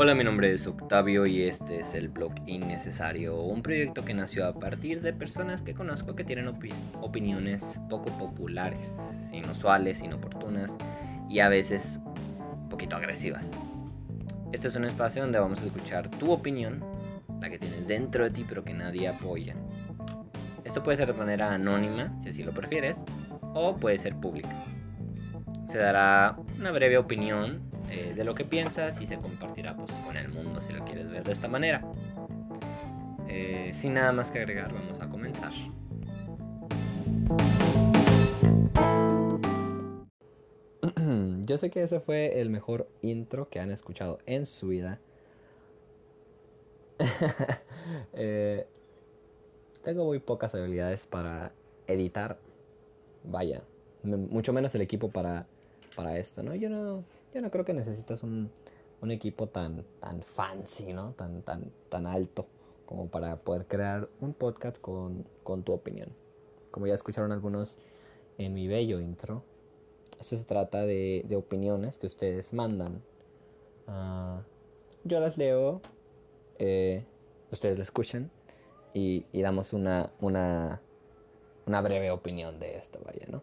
Hola, 0.00 0.14
mi 0.14 0.22
nombre 0.22 0.52
es 0.52 0.64
Octavio 0.64 1.26
y 1.26 1.42
este 1.42 1.80
es 1.80 1.92
el 1.92 2.08
blog 2.08 2.32
Innecesario, 2.46 3.42
un 3.42 3.64
proyecto 3.64 4.04
que 4.04 4.14
nació 4.14 4.46
a 4.46 4.52
partir 4.52 5.02
de 5.02 5.12
personas 5.12 5.60
que 5.60 5.74
conozco 5.74 6.14
que 6.14 6.22
tienen 6.22 6.46
opiniones 7.00 7.80
poco 7.90 8.16
populares, 8.16 8.94
inusuales, 9.32 10.00
inoportunas 10.00 10.70
y 11.28 11.40
a 11.40 11.48
veces 11.48 11.98
un 12.04 12.68
poquito 12.68 12.94
agresivas. 12.94 13.50
Este 14.52 14.68
es 14.68 14.76
un 14.76 14.84
espacio 14.84 15.20
donde 15.22 15.40
vamos 15.40 15.60
a 15.62 15.64
escuchar 15.64 16.08
tu 16.08 16.30
opinión, 16.30 16.80
la 17.40 17.50
que 17.50 17.58
tienes 17.58 17.88
dentro 17.88 18.22
de 18.22 18.30
ti 18.30 18.46
pero 18.48 18.62
que 18.62 18.74
nadie 18.74 19.08
apoya. 19.08 19.56
Esto 20.64 20.80
puede 20.84 20.98
ser 20.98 21.08
de 21.08 21.18
manera 21.18 21.52
anónima, 21.52 22.16
si 22.22 22.28
así 22.28 22.44
lo 22.44 22.52
prefieres, 22.52 22.98
o 23.52 23.74
puede 23.74 23.98
ser 23.98 24.14
pública. 24.14 24.64
Se 25.68 25.78
dará 25.78 26.36
una 26.56 26.70
breve 26.70 26.98
opinión 26.98 27.67
eh, 27.90 28.12
de 28.14 28.24
lo 28.24 28.34
que 28.34 28.44
piensas 28.44 29.00
y 29.00 29.06
se 29.06 29.16
compartirá 29.16 29.74
pues, 29.74 29.90
con 30.04 30.16
el 30.16 30.28
mundo 30.28 30.60
si 30.60 30.72
lo 30.72 30.84
quieres 30.84 31.10
ver 31.10 31.24
de 31.24 31.32
esta 31.32 31.48
manera. 31.48 31.82
Eh, 33.28 33.72
sin 33.74 33.94
nada 33.94 34.12
más 34.12 34.30
que 34.30 34.38
agregar, 34.38 34.72
vamos 34.72 35.00
a 35.00 35.08
comenzar. 35.08 35.52
Yo 41.46 41.56
sé 41.56 41.70
que 41.70 41.82
ese 41.82 42.00
fue 42.00 42.40
el 42.40 42.50
mejor 42.50 42.88
intro 43.02 43.48
que 43.48 43.60
han 43.60 43.70
escuchado 43.70 44.18
en 44.26 44.46
su 44.46 44.68
vida. 44.68 45.00
Eh, 48.12 48.66
tengo 49.82 50.04
muy 50.04 50.18
pocas 50.18 50.54
habilidades 50.54 51.06
para 51.06 51.52
editar. 51.86 52.38
Vaya, 53.24 53.62
mucho 54.02 54.52
menos 54.52 54.74
el 54.74 54.82
equipo 54.82 55.08
para, 55.10 55.46
para 55.96 56.18
esto, 56.18 56.42
¿no? 56.42 56.54
Yo 56.54 56.68
no 56.68 57.02
yo 57.34 57.40
no 57.40 57.50
creo 57.50 57.64
que 57.64 57.74
necesitas 57.74 58.22
un, 58.22 58.50
un 59.00 59.10
equipo 59.10 59.48
tan, 59.48 59.84
tan 60.00 60.22
fancy, 60.22 60.92
¿no? 60.92 61.12
Tan, 61.12 61.42
tan, 61.42 61.70
tan 61.88 62.06
alto 62.06 62.46
como 62.86 63.08
para 63.08 63.36
poder 63.36 63.66
crear 63.66 64.08
un 64.20 64.32
podcast 64.32 64.80
con, 64.80 65.26
con 65.42 65.62
tu 65.62 65.72
opinión. 65.72 66.08
Como 66.70 66.86
ya 66.86 66.94
escucharon 66.94 67.32
algunos 67.32 67.78
en 68.38 68.54
mi 68.54 68.66
bello 68.66 69.00
intro, 69.00 69.42
esto 70.18 70.36
se 70.36 70.44
trata 70.44 70.86
de, 70.86 71.24
de 71.28 71.36
opiniones 71.36 71.96
que 71.96 72.06
ustedes 72.06 72.52
mandan. 72.52 73.02
Uh, 73.86 74.40
yo 75.04 75.20
las 75.20 75.38
leo, 75.38 75.80
eh, 76.58 77.04
ustedes 77.50 77.78
las 77.78 77.88
escuchan 77.88 78.30
y, 78.94 79.26
y 79.32 79.42
damos 79.42 79.72
una, 79.72 80.10
una, 80.20 80.80
una 81.66 81.80
breve 81.80 82.10
opinión 82.10 82.58
de 82.58 82.76
esto, 82.78 83.00
vaya, 83.04 83.26
¿no? 83.28 83.42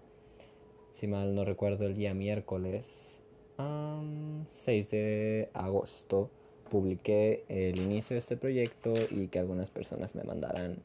Si 0.94 1.08
mal 1.08 1.36
no 1.36 1.46
recuerdo, 1.46 1.86
el 1.86 1.96
día 1.96 2.14
miércoles 2.14 3.15
6 3.58 4.90
de 4.90 5.50
agosto 5.54 6.30
publiqué 6.70 7.46
el 7.48 7.80
inicio 7.80 8.16
de 8.16 8.20
este 8.20 8.36
proyecto 8.38 8.94
y 9.10 9.28
que 9.28 9.40
algunas 9.40 9.70
personas 9.70 10.16
me 10.16 10.24
mandaran 10.24 10.78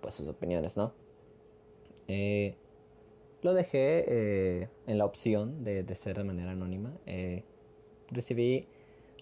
pues 0.00 0.14
sus 0.14 0.28
opiniones, 0.28 0.76
¿no? 0.76 0.92
Eh, 2.08 2.54
lo 3.42 3.54
dejé 3.54 4.04
eh, 4.08 4.68
en 4.86 4.98
la 4.98 5.04
opción 5.04 5.64
de, 5.64 5.84
ser 5.94 6.18
de 6.18 6.24
manera 6.24 6.52
anónima. 6.52 6.92
Eh, 7.06 7.44
recibí 8.10 8.66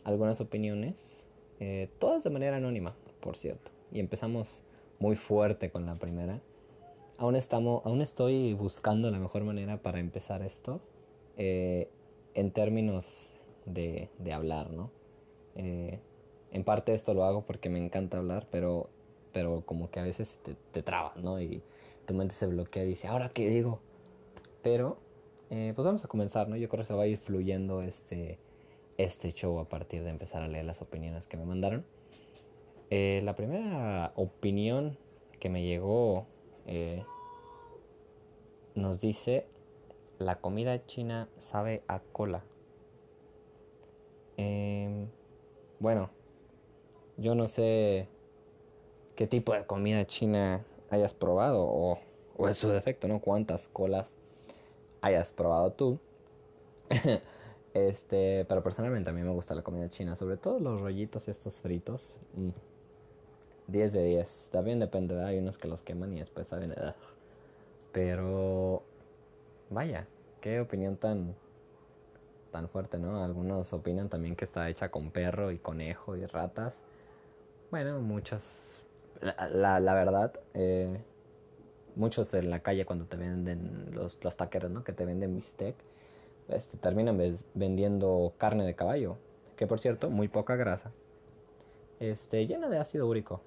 algunas 0.04 0.40
opiniones, 0.40 1.24
todas 1.98 2.22
de 2.24 2.30
manera 2.30 2.56
anónima, 2.56 2.94
por 3.20 3.36
cierto. 3.36 3.70
Y 3.92 4.00
empezamos 4.00 4.62
muy 4.98 5.16
fuerte 5.16 5.70
con 5.70 5.84
la 5.84 5.94
primera. 5.94 6.40
Aún, 7.18 7.34
estamos, 7.36 7.84
aún 7.84 8.02
estoy 8.02 8.54
buscando 8.54 9.10
la 9.10 9.18
mejor 9.18 9.44
manera 9.44 9.82
para 9.82 9.98
empezar 10.00 10.42
esto 10.42 10.80
en 12.36 12.50
términos 12.50 13.32
de, 13.64 14.10
de 14.18 14.32
hablar, 14.34 14.70
¿no? 14.70 14.90
Eh, 15.56 15.98
en 16.52 16.64
parte 16.64 16.92
esto 16.92 17.14
lo 17.14 17.24
hago 17.24 17.46
porque 17.46 17.70
me 17.70 17.82
encanta 17.82 18.18
hablar, 18.18 18.46
pero, 18.50 18.90
pero 19.32 19.62
como 19.64 19.90
que 19.90 20.00
a 20.00 20.02
veces 20.02 20.38
te, 20.44 20.54
te 20.70 20.82
trabas, 20.82 21.16
¿no? 21.16 21.40
Y 21.40 21.62
tu 22.04 22.12
mente 22.12 22.34
se 22.34 22.46
bloquea 22.46 22.84
y 22.84 22.88
dice, 22.88 23.08
¿ahora 23.08 23.30
qué 23.30 23.48
digo? 23.48 23.80
Pero, 24.62 24.98
eh, 25.48 25.72
pues 25.74 25.86
vamos 25.86 26.04
a 26.04 26.08
comenzar, 26.08 26.46
¿no? 26.48 26.56
Yo 26.56 26.68
creo 26.68 26.82
que 26.82 26.88
se 26.88 26.94
va 26.94 27.04
a 27.04 27.06
ir 27.06 27.16
fluyendo 27.16 27.80
este, 27.80 28.38
este 28.98 29.32
show 29.32 29.58
a 29.58 29.68
partir 29.68 30.04
de 30.04 30.10
empezar 30.10 30.42
a 30.42 30.48
leer 30.48 30.66
las 30.66 30.82
opiniones 30.82 31.26
que 31.26 31.38
me 31.38 31.46
mandaron. 31.46 31.86
Eh, 32.90 33.22
la 33.24 33.34
primera 33.34 34.12
opinión 34.14 34.98
que 35.40 35.48
me 35.48 35.62
llegó 35.62 36.26
nos 38.74 39.00
dice 39.00 39.46
la 40.18 40.36
comida 40.36 40.84
china 40.86 41.28
sabe 41.38 41.82
a 41.88 42.00
cola. 42.00 42.42
Em, 44.36 45.08
bueno, 45.78 46.10
yo 47.16 47.34
no 47.34 47.48
sé 47.48 48.08
qué 49.14 49.26
tipo 49.26 49.52
de 49.54 49.66
comida 49.66 50.06
china 50.06 50.64
hayas 50.90 51.14
probado 51.14 51.64
o, 51.64 51.98
o 52.36 52.48
en 52.48 52.54
su 52.54 52.68
defecto, 52.68 53.08
¿no? 53.08 53.20
Cuántas 53.20 53.68
colas 53.68 54.14
hayas 55.00 55.32
probado 55.32 55.72
tú. 55.72 55.98
este, 57.74 58.44
pero 58.48 58.62
personalmente 58.62 59.10
a 59.10 59.12
mí 59.12 59.22
me 59.22 59.32
gusta 59.32 59.54
la 59.54 59.62
comida 59.62 59.88
china, 59.90 60.16
sobre 60.16 60.36
todo 60.36 60.58
los 60.60 60.80
rollitos 60.80 61.28
estos 61.28 61.60
fritos. 61.60 62.18
10 63.66 63.92
mm, 63.92 63.96
de 63.96 64.04
10. 64.04 64.48
También 64.52 64.78
depende, 64.78 65.22
hay 65.22 65.38
unos 65.38 65.58
que 65.58 65.68
los 65.68 65.82
queman 65.82 66.12
y 66.12 66.20
después 66.20 66.48
saben. 66.48 66.74
Pero 67.92 68.82
Vaya, 69.70 70.06
qué 70.40 70.60
opinión 70.60 70.96
tan 70.96 71.34
tan 72.52 72.68
fuerte, 72.68 72.98
¿no? 72.98 73.22
Algunos 73.22 73.72
opinan 73.72 74.08
también 74.08 74.36
que 74.36 74.44
está 74.46 74.68
hecha 74.70 74.90
con 74.90 75.10
perro 75.10 75.50
y 75.50 75.58
conejo 75.58 76.16
y 76.16 76.24
ratas. 76.24 76.78
Bueno, 77.70 78.00
muchos, 78.00 78.42
la, 79.20 79.80
la, 79.80 79.94
verdad, 79.94 80.32
eh, 80.54 80.98
muchos 81.96 82.32
en 82.32 82.48
la 82.48 82.60
calle 82.60 82.86
cuando 82.86 83.04
te 83.06 83.16
venden 83.16 83.90
los, 83.92 84.22
los 84.22 84.36
taqueros, 84.36 84.70
¿no? 84.70 84.84
Que 84.84 84.92
te 84.92 85.04
venden 85.04 85.34
bistec, 85.34 85.74
pues 86.46 86.68
te 86.68 86.78
terminan 86.78 87.18
vendiendo 87.54 88.32
carne 88.38 88.64
de 88.64 88.74
caballo, 88.74 89.18
que 89.56 89.66
por 89.66 89.80
cierto, 89.80 90.08
muy 90.08 90.28
poca 90.28 90.56
grasa, 90.56 90.92
este, 91.98 92.46
llena 92.46 92.68
de 92.68 92.78
ácido 92.78 93.06
úrico, 93.08 93.42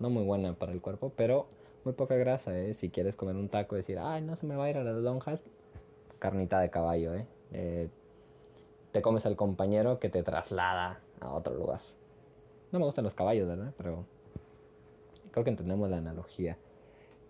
no 0.00 0.10
muy 0.10 0.24
buena 0.24 0.54
para 0.54 0.72
el 0.72 0.80
cuerpo, 0.80 1.12
pero 1.14 1.46
muy 1.84 1.94
poca 1.94 2.16
grasa, 2.16 2.58
¿eh? 2.58 2.74
Si 2.74 2.90
quieres 2.90 3.16
comer 3.16 3.36
un 3.36 3.48
taco 3.48 3.76
y 3.76 3.78
decir, 3.78 3.98
ay, 3.98 4.22
no 4.22 4.36
se 4.36 4.46
me 4.46 4.56
va 4.56 4.64
a 4.64 4.70
ir 4.70 4.78
a 4.78 4.84
las 4.84 4.96
lonjas, 4.96 5.42
carnita 6.18 6.60
de 6.60 6.70
caballo, 6.70 7.14
¿eh? 7.14 7.26
¿eh? 7.52 7.88
te 8.92 9.02
comes 9.02 9.26
al 9.26 9.36
compañero 9.36 9.98
que 9.98 10.08
te 10.08 10.22
traslada 10.22 11.00
a 11.20 11.34
otro 11.34 11.54
lugar. 11.54 11.80
No 12.70 12.78
me 12.78 12.84
gustan 12.84 13.04
los 13.04 13.14
caballos, 13.14 13.48
¿verdad? 13.48 13.74
Pero 13.76 14.04
creo 15.30 15.44
que 15.44 15.50
entendemos 15.50 15.90
la 15.90 15.98
analogía. 15.98 16.56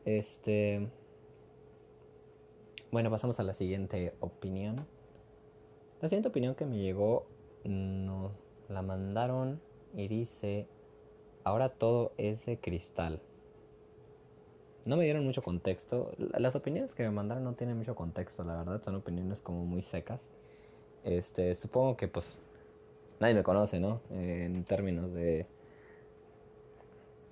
Este. 0.04 0.88
Bueno, 2.93 3.10
pasamos 3.10 3.41
a 3.41 3.43
la 3.43 3.54
siguiente 3.54 4.14
opinión. 4.20 4.87
La 6.00 6.09
siguiente 6.09 6.28
opinión 6.28 6.54
que 6.54 6.66
me 6.66 6.78
llegó 6.78 7.26
nos 7.64 8.32
la 8.69 8.82
mandaron 8.82 9.60
y 9.94 10.06
dice, 10.06 10.69
ahora 11.44 11.70
todo 11.70 12.12
es 12.19 12.44
de 12.44 12.59
cristal 12.59 13.20
no 14.86 14.96
me 14.96 15.04
dieron 15.04 15.24
mucho 15.24 15.42
contexto. 15.42 16.12
Las 16.18 16.54
opiniones 16.56 16.92
que 16.94 17.02
me 17.02 17.10
mandaron 17.10 17.44
no 17.44 17.54
tienen 17.54 17.76
mucho 17.76 17.94
contexto, 17.94 18.44
la 18.44 18.56
verdad, 18.56 18.82
son 18.82 18.96
opiniones 18.96 19.42
como 19.42 19.64
muy 19.64 19.82
secas. 19.82 20.20
Este, 21.04 21.54
supongo 21.54 21.96
que 21.96 22.08
pues 22.08 22.40
nadie 23.20 23.34
me 23.34 23.42
conoce, 23.42 23.78
¿no? 23.80 24.00
en 24.10 24.64
términos 24.64 25.12
de 25.12 25.46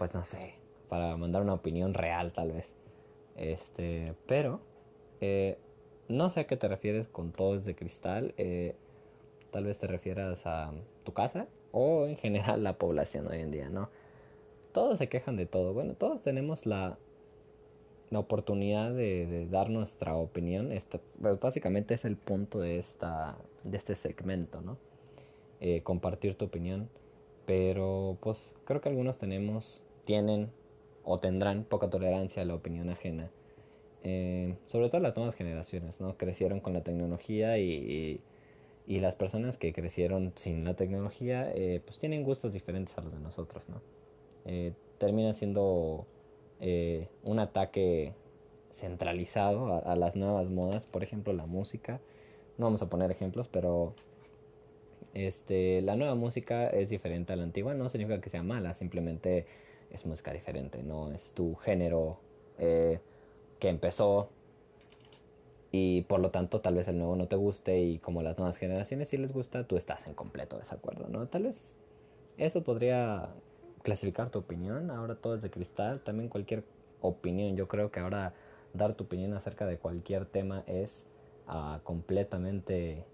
pues 0.03 0.15
no 0.15 0.25
sé, 0.25 0.55
para 0.89 1.17
mandar 1.17 1.43
una 1.43 1.55
opinión 1.55 1.95
real 1.95 2.33
tal 2.33 2.51
vez. 2.51 2.75
Este, 3.37 4.15
pero 4.27 4.61
eh, 5.21 5.57
no 6.09 6.29
sé 6.29 6.41
a 6.41 6.47
qué 6.49 6.57
te 6.57 6.67
refieres 6.67 7.07
con 7.07 7.31
todo 7.31 7.55
es 7.55 7.65
de 7.65 7.77
cristal. 7.77 8.35
Eh, 8.37 8.75
tal 9.53 9.65
vez 9.65 9.79
te 9.79 9.87
refieras 9.87 10.45
a 10.45 10.73
tu 11.05 11.13
casa 11.13 11.47
o 11.71 12.07
en 12.07 12.17
general 12.17 12.65
la 12.65 12.79
población 12.79 13.29
hoy 13.29 13.43
en 13.43 13.53
día, 13.53 13.69
¿no? 13.69 13.91
Todos 14.73 14.99
se 14.99 15.09
quejan 15.09 15.37
de 15.37 15.47
todo. 15.47 15.73
Bueno, 15.73 15.95
todos 15.95 16.21
tenemos 16.21 16.67
la 16.67 16.99
la 18.13 18.19
oportunidad 18.19 18.93
de, 18.93 19.49
dar 19.51 19.71
nuestra 19.71 20.15
opinión. 20.15 20.71
Esto, 20.71 21.01
pues, 21.21 21.41
básicamente 21.41 21.95
es 21.95 22.05
el 22.05 22.17
punto 22.17 22.61
de, 22.61 22.79
esta, 22.79 23.39
de 23.65 23.79
este 23.79 23.95
segmento, 23.95 24.61
¿no? 24.61 24.77
Eh, 25.61 25.81
compartir 25.83 26.35
tu 26.35 26.45
opinión. 26.45 26.91
Pero 27.47 28.19
pues 28.21 28.55
creo 28.65 28.81
que 28.81 28.91
algunos 28.91 29.19
tenemos, 29.19 29.83
tienen 30.05 30.51
o 31.05 31.19
tendrán 31.19 31.65
poca 31.65 31.89
tolerancia 31.89 32.43
a 32.43 32.45
la 32.45 32.55
opinión 32.55 32.91
ajena. 32.91 33.31
Eh, 34.05 34.57
sobre 34.67 34.91
todo 34.91 35.01
las 35.01 35.17
nuevas 35.17 35.35
generaciones, 35.35 35.99
¿no? 36.01 36.17
Crecieron 36.19 36.61
con 36.61 36.75
la 36.75 36.83
tecnología 36.83 37.59
y, 37.59 38.21
y, 38.87 39.01
las 39.01 39.15
personas 39.15 39.57
que 39.57 39.73
crecieron 39.73 40.33
sin 40.37 40.65
la 40.65 40.75
tecnología, 40.75 41.51
eh, 41.55 41.81
pues 41.85 41.99
tienen 41.99 42.25
gustos 42.25 42.53
diferentes 42.53 42.97
a 42.99 43.01
los 43.01 43.13
de 43.13 43.21
nosotros, 43.21 43.69
¿no? 43.69 43.81
termina 44.99 45.33
siendo 45.33 46.07
eh, 46.63 47.09
un 47.25 47.41
ataque 47.41 48.15
centralizado 48.73 49.85
a, 49.85 49.97
las 49.97 50.15
nuevas 50.15 50.49
modas, 50.51 50.87
por 50.87 51.03
ejemplo 51.03 51.33
la 51.33 51.45
música. 51.45 52.01
No 52.57 52.67
vamos 52.67 52.83
a 52.83 52.89
poner 52.89 53.11
ejemplos, 53.11 53.49
pero 53.49 53.95
Este, 55.15 55.83
la 55.83 55.97
nueva 55.97 56.15
música 56.15 56.69
es 56.69 56.89
diferente 56.89 57.33
a 57.33 57.37
la 57.37 57.43
antigua, 57.43 57.75
no 57.75 57.89
significa 57.91 58.21
que 58.21 58.31
sea 58.31 58.43
mala, 58.43 58.75
simplemente 58.75 59.47
es 59.91 60.07
música 60.07 60.33
diferente, 60.33 60.83
no 60.83 61.13
es 61.13 61.33
tu 61.35 61.55
género 61.57 62.19
eh, 62.59 63.01
que 63.59 63.69
empezó 63.69 64.31
y 65.71 66.03
por 66.03 66.21
lo 66.21 66.31
tanto 66.31 66.61
tal 66.61 66.75
vez 66.77 66.89
el 66.89 66.97
nuevo 66.99 67.17
no 67.17 67.27
te 67.29 67.37
guste 67.37 67.81
y 67.81 67.99
como 67.99 68.23
las 68.23 68.39
nuevas 68.39 68.57
generaciones 68.57 69.09
sí 69.09 69.17
les 69.19 69.33
gusta, 69.33 69.67
tú 69.67 69.77
estás 69.77 70.07
en 70.07 70.15
completo 70.15 70.59
desacuerdo, 70.59 71.09
¿no? 71.09 71.27
Tal 71.29 71.45
vez 71.45 71.75
eso 72.39 72.63
podría 72.63 73.31
clasificar 73.83 74.31
tu 74.31 74.39
opinión, 74.39 74.91
ahora 74.91 75.17
todo 75.17 75.35
es 75.35 75.43
de 75.43 75.51
cristal, 75.51 76.01
también 76.01 76.29
cualquier 76.29 76.65
opinión, 77.01 77.57
yo 77.57 77.69
creo 77.69 77.91
que 77.91 78.01
ahora 78.01 78.33
dar 78.73 78.95
tu 78.95 79.05
opinión 79.05 79.35
acerca 79.35 79.67
de 79.67 79.79
cualquier 79.79 80.27
tema 80.27 80.65
es 80.67 81.07
uh, 81.49 81.81
completamente 81.83 83.05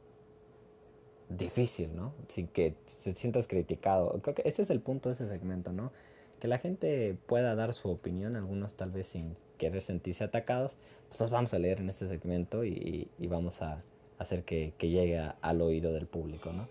difícil, 1.28 1.94
¿no? 1.94 2.12
Sin 2.28 2.48
que 2.48 2.74
te 3.04 3.14
sientas 3.14 3.46
criticado. 3.46 4.18
Creo 4.22 4.34
que 4.34 4.42
ese 4.46 4.62
es 4.62 4.70
el 4.70 4.80
punto 4.80 5.08
de 5.08 5.14
ese 5.14 5.28
segmento, 5.28 5.72
¿no? 5.72 5.92
Que 6.40 6.48
la 6.48 6.58
gente 6.58 7.16
pueda 7.26 7.54
dar 7.54 7.74
su 7.74 7.90
opinión, 7.90 8.36
algunos 8.36 8.74
tal 8.74 8.90
vez 8.90 9.08
sin 9.08 9.36
querer 9.58 9.82
sentirse 9.82 10.24
atacados, 10.24 10.76
pues 11.08 11.20
los 11.20 11.30
vamos 11.30 11.52
a 11.52 11.58
leer 11.58 11.80
en 11.80 11.90
este 11.90 12.06
segmento 12.06 12.64
y, 12.64 13.10
y 13.18 13.26
vamos 13.26 13.60
a 13.60 13.82
hacer 14.18 14.44
que, 14.44 14.72
que 14.78 14.88
llegue 14.88 15.18
al 15.18 15.60
oído 15.60 15.92
del 15.92 16.06
público, 16.06 16.52
¿no? 16.52 16.68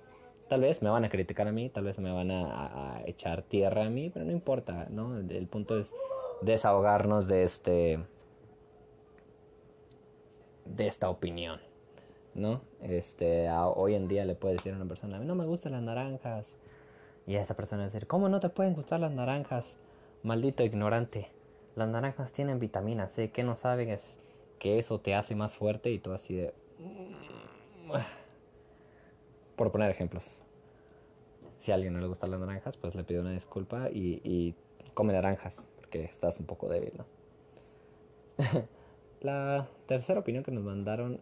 Tal 0.48 0.62
vez 0.62 0.82
me 0.82 0.90
van 0.90 1.04
a 1.06 1.10
criticar 1.10 1.48
a 1.48 1.52
mí, 1.52 1.70
tal 1.70 1.84
vez 1.84 2.00
me 2.00 2.12
van 2.12 2.32
a, 2.32 3.02
echar 3.06 3.42
tierra 3.42 3.86
a 3.86 3.90
mí, 3.90 4.10
pero 4.10 4.26
no 4.26 4.32
importa, 4.32 4.88
¿no? 4.90 5.18
El 5.18 5.48
punto 5.48 5.78
es 5.78 5.94
desahogarnos 6.42 7.28
de 7.28 7.44
este 7.44 8.00
de 10.66 10.88
esta 10.88 11.10
opinión, 11.10 11.60
¿no? 12.34 12.62
Este, 12.82 13.50
hoy 13.52 13.96
en 13.96 14.08
día 14.08 14.26
le 14.26 14.36
puede 14.36 14.56
decir 14.56 14.74
a 14.74 14.76
una 14.76 14.86
persona, 14.86 15.18
a 15.18 15.20
mí 15.20 15.26
no 15.26 15.36
me 15.36 15.46
gustan 15.46 15.74
las 15.74 15.82
naranjas. 15.82 16.56
Y 17.26 17.36
a 17.36 17.42
esa 17.42 17.56
persona 17.56 17.84
decir, 17.84 18.08
¿cómo 18.08 18.30
no 18.30 18.40
te 18.40 18.50
pueden 18.50 18.74
gustar 18.74 19.02
las 19.02 19.12
naranjas? 19.12 19.78
Maldito 20.24 20.64
ignorante. 20.64 21.30
Las 21.76 21.90
naranjas 21.90 22.32
tienen 22.32 22.60
vitamina 22.60 23.08
C, 23.08 23.32
¿qué 23.32 23.44
no 23.44 23.56
saben 23.56 23.90
es 23.90 24.18
que 24.60 24.80
eso 24.80 25.00
te 25.00 25.14
hace 25.14 25.36
más 25.36 25.56
fuerte 25.56 25.92
y 25.92 26.00
tú 26.00 26.14
así 26.14 26.36
de... 26.36 26.54
Por 29.58 29.74
poner 29.74 29.92
ejemplos. 29.92 30.42
Si 31.60 31.74
a 31.74 31.76
alguien 31.76 31.94
no 31.94 32.00
le 32.00 32.08
gustan 32.08 32.32
las 32.32 32.40
naranjas, 32.40 32.78
pues 32.78 32.96
le 32.96 33.04
pido 33.04 33.22
una 33.22 33.32
disculpa 33.32 33.90
y, 33.90 34.22
y 34.24 34.56
come 34.94 35.12
naranjas, 35.12 35.68
porque 35.76 36.06
estás 36.06 36.40
un 36.40 36.46
poco 36.46 36.70
débil, 36.70 36.94
¿no? 36.98 37.06
La 39.22 39.68
tercera 39.88 40.20
opinión 40.20 40.44
que 40.44 40.52
nos 40.52 40.64
mandaron 40.64 41.20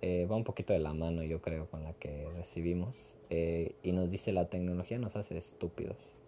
eh, 0.00 0.26
va 0.26 0.34
un 0.34 0.42
poquito 0.44 0.72
de 0.72 0.80
la 0.80 0.92
mano, 0.92 1.22
yo 1.22 1.40
creo, 1.40 1.66
con 1.70 1.84
la 1.84 1.92
que 1.94 2.28
recibimos. 2.34 3.16
Eh, 3.30 3.76
y 3.82 3.92
nos 3.92 4.10
dice 4.10 4.32
la 4.32 4.48
tecnología 4.48 4.98
nos 4.98 5.16
hace 5.16 5.38
estúpidos. 5.38 6.18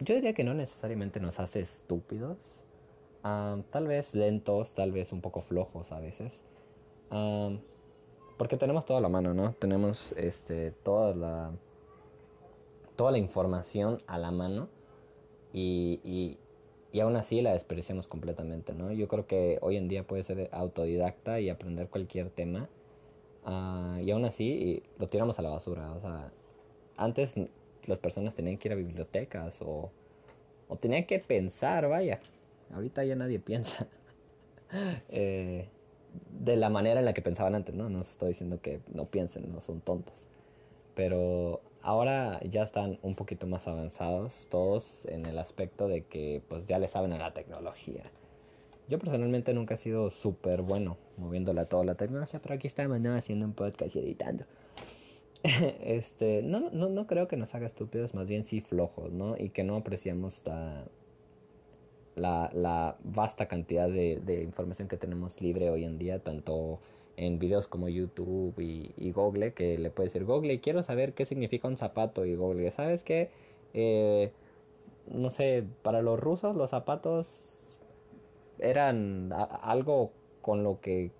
Yo 0.00 0.14
diría 0.14 0.32
que 0.32 0.44
no 0.44 0.54
necesariamente 0.54 1.20
nos 1.20 1.38
hace 1.38 1.60
estúpidos. 1.60 2.64
tal 3.22 3.86
vez 3.86 4.14
lentos, 4.14 4.74
tal 4.74 4.92
vez 4.92 5.12
un 5.12 5.20
poco 5.20 5.42
flojos 5.42 5.92
a 5.92 6.00
veces. 6.00 6.40
Porque 8.40 8.56
tenemos 8.56 8.86
toda 8.86 9.02
la 9.02 9.10
mano, 9.10 9.34
¿no? 9.34 9.52
Tenemos 9.52 10.12
este, 10.12 10.70
toda 10.70 11.14
la 11.14 11.50
toda 12.96 13.10
la 13.12 13.18
información 13.18 14.02
a 14.06 14.16
la 14.16 14.30
mano 14.30 14.70
y, 15.52 16.38
y 16.90 17.00
aún 17.00 17.16
así 17.16 17.42
la 17.42 17.52
despreciamos 17.52 18.08
completamente, 18.08 18.72
¿no? 18.72 18.92
Yo 18.92 19.08
creo 19.08 19.26
que 19.26 19.58
hoy 19.60 19.76
en 19.76 19.88
día 19.88 20.06
puedes 20.06 20.24
ser 20.24 20.48
autodidacta 20.52 21.38
y 21.38 21.50
aprender 21.50 21.88
cualquier 21.88 22.30
tema 22.30 22.70
uh, 23.44 24.00
y 24.00 24.10
aún 24.10 24.24
así 24.24 24.84
lo 24.98 25.06
tiramos 25.06 25.38
a 25.38 25.42
la 25.42 25.50
basura, 25.50 25.92
o 25.92 26.00
sea, 26.00 26.32
antes 26.96 27.34
las 27.84 27.98
personas 27.98 28.34
tenían 28.34 28.56
que 28.56 28.68
ir 28.68 28.72
a 28.72 28.76
bibliotecas 28.76 29.60
o, 29.60 29.90
o 30.66 30.76
tenían 30.76 31.04
que 31.04 31.18
pensar, 31.18 31.90
vaya, 31.90 32.20
ahorita 32.72 33.04
ya 33.04 33.16
nadie 33.16 33.38
piensa 33.38 33.86
eh, 35.10 35.68
de 36.40 36.56
la 36.56 36.70
manera 36.70 37.00
en 37.00 37.06
la 37.06 37.12
que 37.12 37.22
pensaban 37.22 37.54
antes, 37.54 37.74
¿no? 37.74 37.88
No 37.90 38.00
estoy 38.00 38.28
diciendo 38.28 38.60
que 38.60 38.80
no 38.92 39.06
piensen, 39.06 39.52
no 39.52 39.60
son 39.60 39.80
tontos, 39.80 40.24
pero 40.94 41.60
ahora 41.82 42.40
ya 42.44 42.62
están 42.62 42.98
un 43.02 43.14
poquito 43.14 43.46
más 43.46 43.68
avanzados 43.68 44.48
todos 44.50 45.06
en 45.06 45.26
el 45.26 45.38
aspecto 45.38 45.88
de 45.88 46.02
que 46.02 46.42
pues 46.48 46.66
ya 46.66 46.78
le 46.78 46.88
saben 46.88 47.12
a 47.12 47.18
la 47.18 47.32
tecnología. 47.32 48.04
Yo 48.88 48.98
personalmente 48.98 49.54
nunca 49.54 49.74
he 49.74 49.76
sido 49.76 50.10
súper 50.10 50.62
bueno 50.62 50.96
moviéndole 51.16 51.64
toda 51.66 51.84
la 51.84 51.94
tecnología, 51.94 52.40
pero 52.42 52.54
aquí 52.54 52.66
estamos 52.66 53.00
¿no? 53.00 53.14
haciendo 53.14 53.46
un 53.46 53.52
podcast 53.52 53.94
y 53.94 54.00
editando. 54.00 54.44
este, 55.84 56.42
no, 56.42 56.70
no, 56.70 56.88
no 56.88 57.06
creo 57.06 57.28
que 57.28 57.36
nos 57.36 57.54
haga 57.54 57.66
estúpidos, 57.66 58.14
más 58.14 58.28
bien 58.28 58.44
sí 58.44 58.60
flojos, 58.60 59.12
¿no? 59.12 59.36
Y 59.38 59.50
que 59.50 59.62
no 59.62 59.76
apreciamos 59.76 60.42
la, 60.44 60.84
la, 62.16 62.50
la 62.52 62.96
vasta 63.04 63.46
cantidad 63.48 63.88
de, 63.88 64.20
de 64.24 64.42
información 64.42 64.88
que 64.88 64.96
tenemos 64.96 65.40
libre 65.40 65.70
hoy 65.70 65.84
en 65.84 65.98
día, 65.98 66.18
tanto 66.18 66.80
en 67.20 67.38
videos 67.38 67.66
como 67.66 67.88
YouTube 67.90 68.54
y, 68.58 69.12
Google, 69.12 69.52
que 69.52 69.76
le 69.76 69.90
puede 69.90 70.08
decir, 70.08 70.24
Google, 70.24 70.58
quiero 70.60 70.82
saber 70.82 71.12
qué 71.12 71.26
significa 71.26 71.68
un 71.68 71.76
zapato. 71.76 72.24
Y 72.24 72.34
Google, 72.34 72.70
¿sabes 72.70 73.04
qué? 73.04 73.28
Eh, 73.74 74.32
no 75.06 75.30
sé, 75.30 75.64
para 75.82 76.00
los 76.00 76.18
rusos 76.18 76.56
los 76.56 76.70
zapatos 76.70 77.78
eran 78.58 79.32
algo 79.62 80.12
con 80.40 80.64
lo 80.64 80.80
que 80.80 81.10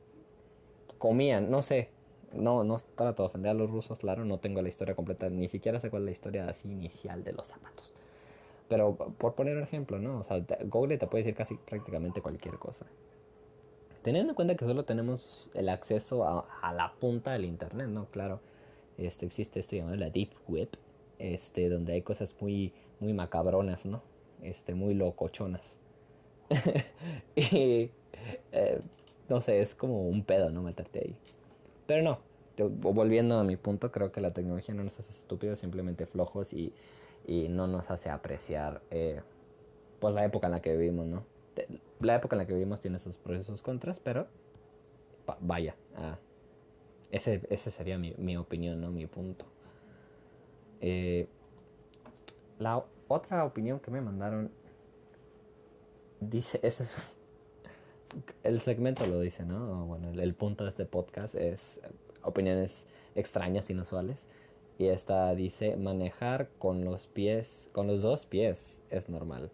comían, 0.96 1.50
no 1.50 1.60
sé. 1.60 1.90
No, 2.32 2.64
no 2.64 2.78
trato 2.94 3.24
de 3.24 3.26
ofender 3.26 3.50
a 3.50 3.54
los 3.54 3.70
rusos, 3.70 3.98
claro, 3.98 4.24
no 4.24 4.38
tengo 4.38 4.62
la 4.62 4.68
historia 4.68 4.94
completa, 4.94 5.28
ni 5.28 5.48
siquiera 5.48 5.80
sé 5.80 5.90
cuál 5.90 6.02
es 6.02 6.06
la 6.06 6.10
historia 6.12 6.48
así 6.48 6.70
inicial 6.70 7.24
de 7.24 7.32
los 7.32 7.48
zapatos. 7.48 7.92
Pero 8.70 8.94
por 8.94 9.34
poner 9.34 9.56
un 9.56 9.64
ejemplo, 9.64 9.98
¿no? 9.98 10.20
O 10.20 10.22
sea, 10.22 10.40
Google 10.66 10.96
te 10.96 11.08
puede 11.08 11.24
decir 11.24 11.36
casi 11.36 11.56
prácticamente 11.56 12.22
cualquier 12.22 12.54
cosa. 12.54 12.86
Teniendo 14.02 14.30
en 14.30 14.36
cuenta 14.36 14.54
que 14.54 14.64
solo 14.64 14.84
tenemos 14.84 15.50
el 15.54 15.68
acceso 15.68 16.24
a, 16.24 16.72
la 16.72 16.92
punta 17.00 17.32
del 17.32 17.46
internet, 17.46 17.88
¿no? 17.88 18.06
Claro, 18.12 18.38
este, 18.96 19.26
existe 19.26 19.58
esto 19.58 19.74
llamado 19.74 19.96
la 19.96 20.10
Deep 20.10 20.30
Web, 20.46 20.68
este, 21.18 21.68
donde 21.68 21.94
hay 21.94 22.02
cosas 22.02 22.36
muy, 22.40 22.72
muy 23.00 23.12
macabronas, 23.12 23.86
¿no? 23.86 24.02
Este, 24.40 24.72
muy 24.74 24.94
locochonas. 24.94 25.72
y, 27.34 27.90
eh, 28.52 28.80
no 29.28 29.40
sé, 29.40 29.60
es 29.60 29.74
como 29.74 30.06
un 30.08 30.22
pedo, 30.22 30.50
¿no? 30.50 30.62
Meterte 30.62 31.00
ahí. 31.00 31.16
Pero 31.88 32.02
no, 32.04 32.20
volviendo 32.68 33.36
a 33.36 33.42
mi 33.42 33.56
punto, 33.56 33.90
creo 33.90 34.12
que 34.12 34.20
la 34.20 34.32
tecnología 34.32 34.76
no 34.76 34.84
nos 34.84 35.00
hace 35.00 35.10
estúpidos, 35.10 35.58
simplemente 35.58 36.06
flojos 36.06 36.52
y, 36.52 36.72
y 37.26 37.48
no 37.48 37.66
nos 37.66 37.90
hace 37.90 38.10
apreciar, 38.10 38.82
eh, 38.90 39.20
pues, 40.00 40.14
la 40.14 40.24
época 40.24 40.46
en 40.46 40.52
la 40.52 40.62
que 40.62 40.76
vivimos, 40.76 41.06
¿no? 41.06 41.24
la 42.00 42.16
época 42.16 42.34
en 42.36 42.38
la 42.38 42.46
que 42.46 42.54
vivimos 42.54 42.80
tiene 42.80 42.98
sus 42.98 43.16
pros 43.16 43.40
y 43.40 43.44
sus 43.44 43.62
contras, 43.62 44.00
pero 44.00 44.26
vaya, 45.40 45.76
ah, 45.96 46.18
ese, 47.10 47.42
ese 47.50 47.70
sería 47.70 47.98
mi, 47.98 48.14
mi, 48.16 48.36
opinión, 48.36 48.80
¿no? 48.80 48.90
Mi 48.90 49.06
punto. 49.06 49.44
Eh, 50.80 51.28
la 52.58 52.84
otra 53.08 53.44
opinión 53.44 53.80
que 53.80 53.90
me 53.90 54.00
mandaron 54.00 54.50
dice, 56.20 56.60
ese 56.62 56.84
es, 56.84 56.96
el 58.42 58.60
segmento 58.60 59.06
lo 59.06 59.20
dice, 59.20 59.44
¿no? 59.44 59.86
Bueno, 59.86 60.10
el, 60.10 60.20
el, 60.20 60.34
punto 60.34 60.64
de 60.64 60.70
este 60.70 60.86
podcast 60.86 61.34
es 61.34 61.80
opiniones 62.22 62.86
extrañas, 63.14 63.70
inusuales. 63.70 64.24
Y 64.80 64.88
esta 64.88 65.34
dice, 65.34 65.76
manejar 65.76 66.48
con 66.58 66.86
los 66.86 67.06
pies, 67.06 67.68
con 67.74 67.86
los 67.86 68.00
dos 68.00 68.24
pies 68.24 68.80
es 68.88 69.10
normal. 69.10 69.50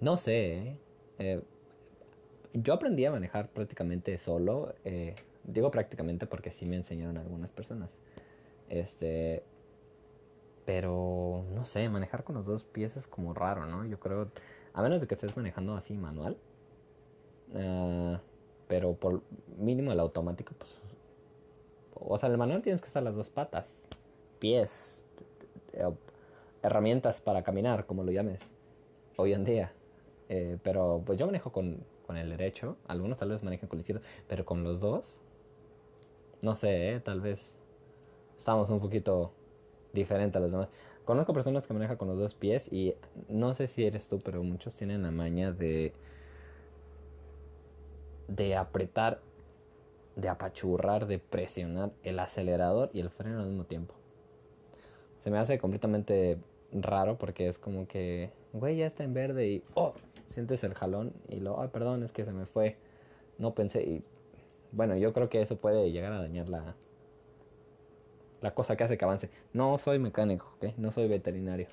No 0.00 0.16
sé. 0.16 0.56
¿eh? 0.56 0.76
Eh, 1.18 1.42
yo 2.54 2.72
aprendí 2.72 3.04
a 3.04 3.10
manejar 3.10 3.50
prácticamente 3.50 4.16
solo. 4.16 4.74
Eh, 4.86 5.14
digo 5.44 5.70
prácticamente 5.70 6.24
porque 6.24 6.50
sí 6.50 6.64
me 6.64 6.76
enseñaron 6.76 7.18
algunas 7.18 7.52
personas. 7.52 7.90
Este. 8.70 9.44
Pero 10.64 11.44
no 11.54 11.66
sé, 11.66 11.90
manejar 11.90 12.24
con 12.24 12.36
los 12.36 12.46
dos 12.46 12.64
pies 12.64 12.96
es 12.96 13.06
como 13.06 13.34
raro, 13.34 13.66
¿no? 13.66 13.84
Yo 13.84 14.00
creo. 14.00 14.30
A 14.72 14.80
menos 14.80 15.02
de 15.02 15.06
que 15.06 15.14
estés 15.14 15.36
manejando 15.36 15.74
así 15.74 15.92
manual. 15.92 16.38
pero 18.66 18.94
por 18.94 19.20
mínimo 19.58 19.92
el 19.92 20.00
automático, 20.00 20.54
pues. 20.56 20.80
O 22.00 22.18
sea, 22.18 22.28
el 22.28 22.38
manual 22.38 22.62
tienes 22.62 22.80
que 22.80 22.88
usar 22.88 23.02
las 23.02 23.14
dos 23.14 23.28
patas. 23.28 23.82
Pies. 24.38 25.04
Herramientas 26.62 27.20
para 27.20 27.42
caminar, 27.42 27.86
como 27.86 28.02
lo 28.02 28.12
llames. 28.12 28.40
Hoy 29.16 29.32
en 29.32 29.44
día. 29.44 29.72
Eh, 30.28 30.58
pero 30.62 31.02
pues 31.04 31.18
yo 31.18 31.26
manejo 31.26 31.52
con, 31.52 31.84
con, 32.06 32.16
el 32.16 32.30
derecho. 32.30 32.76
Algunos 32.86 33.18
tal 33.18 33.30
vez 33.30 33.42
manejan 33.42 33.68
con 33.68 33.78
el 33.78 33.80
izquierdo. 33.80 34.02
Pero 34.28 34.44
con 34.44 34.64
los 34.64 34.80
dos. 34.80 35.20
No 36.42 36.54
sé, 36.54 36.94
eh, 36.94 37.00
tal 37.00 37.20
vez 37.20 37.56
estamos 38.38 38.70
un 38.70 38.80
poquito 38.80 39.32
diferentes 39.92 40.36
a 40.36 40.40
los 40.40 40.50
demás. 40.50 40.68
Conozco 41.04 41.34
personas 41.34 41.66
que 41.66 41.74
manejan 41.74 41.96
con 41.96 42.08
los 42.08 42.18
dos 42.18 42.34
pies 42.34 42.72
y 42.72 42.94
no 43.28 43.54
sé 43.54 43.66
si 43.66 43.84
eres 43.84 44.08
tú, 44.08 44.18
pero 44.24 44.42
muchos 44.42 44.74
tienen 44.76 45.02
la 45.02 45.10
maña 45.10 45.52
de 45.52 45.92
de 48.30 48.56
apretar 48.56 49.20
de 50.16 50.28
apachurrar, 50.28 51.06
de 51.06 51.18
presionar 51.18 51.90
el 52.02 52.18
acelerador 52.18 52.90
y 52.92 53.00
el 53.00 53.10
freno 53.10 53.40
al 53.40 53.48
mismo 53.48 53.64
tiempo. 53.64 53.94
Se 55.20 55.30
me 55.30 55.38
hace 55.38 55.58
completamente 55.58 56.38
raro 56.72 57.18
porque 57.18 57.48
es 57.48 57.58
como 57.58 57.86
que, 57.86 58.30
güey, 58.52 58.76
ya 58.76 58.86
está 58.86 59.04
en 59.04 59.14
verde 59.14 59.48
y, 59.48 59.64
oh, 59.74 59.94
sientes 60.28 60.64
el 60.64 60.74
jalón 60.74 61.12
y 61.28 61.40
lo, 61.40 61.60
ay, 61.60 61.68
perdón, 61.68 62.02
es 62.02 62.12
que 62.12 62.24
se 62.24 62.32
me 62.32 62.46
fue. 62.46 62.76
No 63.38 63.54
pensé 63.54 63.82
y, 63.82 64.02
bueno, 64.72 64.96
yo 64.96 65.12
creo 65.12 65.28
que 65.28 65.42
eso 65.42 65.56
puede 65.56 65.90
llegar 65.90 66.12
a 66.12 66.20
dañar 66.20 66.48
la, 66.48 66.74
la 68.40 68.54
cosa 68.54 68.76
que 68.76 68.84
hace 68.84 68.98
que 68.98 69.04
avance. 69.04 69.30
No 69.52 69.76
soy 69.78 69.98
mecánico, 69.98 70.52
¿ok? 70.56 70.76
No 70.76 70.90
soy 70.90 71.08
veterinario. 71.08 71.66